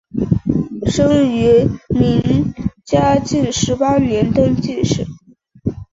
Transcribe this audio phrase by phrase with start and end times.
[0.89, 5.05] 生于明嘉靖十八年登进士。